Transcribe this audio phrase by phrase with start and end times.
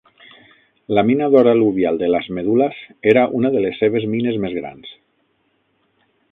[0.97, 2.81] La mina d'or al·luvial de Las Medulas
[3.13, 4.99] era una de les seves mines més grans.